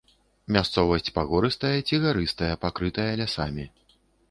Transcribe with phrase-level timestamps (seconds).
[0.55, 3.71] Мясцовасць пагорыстая ці гарыстая, пакрытая лясамі.